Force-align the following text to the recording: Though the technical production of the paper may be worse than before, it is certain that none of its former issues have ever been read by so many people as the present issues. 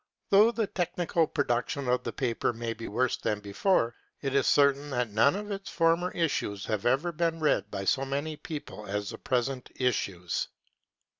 Though 0.31 0.51
the 0.51 0.65
technical 0.65 1.27
production 1.27 1.87
of 1.87 2.01
the 2.03 2.11
paper 2.11 2.53
may 2.53 2.73
be 2.73 2.87
worse 2.87 3.17
than 3.17 3.39
before, 3.39 3.93
it 4.19 4.33
is 4.33 4.47
certain 4.47 4.89
that 4.89 5.11
none 5.11 5.35
of 5.35 5.51
its 5.51 5.69
former 5.69 6.09
issues 6.13 6.65
have 6.65 6.87
ever 6.87 7.11
been 7.11 7.39
read 7.39 7.69
by 7.69 7.85
so 7.85 8.03
many 8.03 8.35
people 8.35 8.87
as 8.87 9.11
the 9.11 9.19
present 9.19 9.69
issues. 9.75 10.47